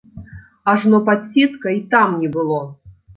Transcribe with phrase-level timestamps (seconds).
[0.71, 2.59] Ажно падсітка й там не было.